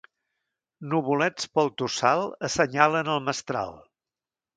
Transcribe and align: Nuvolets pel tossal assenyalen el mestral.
Nuvolets 0.93 1.45
pel 1.57 1.69
tossal 1.81 2.25
assenyalen 2.47 3.13
el 3.17 3.21
mestral. 3.27 3.77